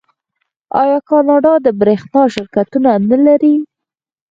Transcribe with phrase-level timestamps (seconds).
[0.81, 3.55] آیا کاناډا د بریښنا شرکتونه نلري؟